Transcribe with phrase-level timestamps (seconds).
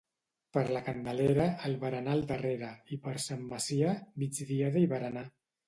[0.55, 5.29] Per la Candelera, el berenar al darrere, i per Sant Macià, migdiada i berenar.